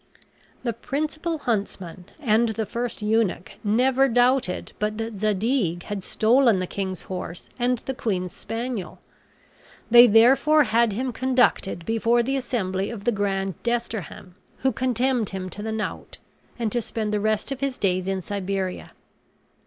[0.63, 6.65] The principal huntsman and the first eunuch never doubted but that Zadig had stolen the
[6.65, 8.97] king's horse and the queen's spaniel.
[9.91, 15.51] They therefore had him conducted before the assembly of the grand desterham, who condemned him
[15.51, 16.17] to the knout,
[16.57, 18.93] and to spend the rest of his days in Siberia.